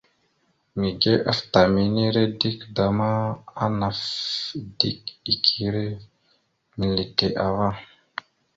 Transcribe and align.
Mige 0.79 1.13
afta 1.31 1.59
minire 1.73 2.23
dik 2.41 2.59
da 2.75 2.85
ma, 2.97 3.11
anaf 3.63 4.01
dik 5.25 5.43
ire 5.65 5.85
milite 6.77 7.27
ava. 7.47 7.69